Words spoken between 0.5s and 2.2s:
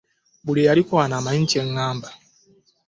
eyaliko wano amanyi kye ŋŋamba.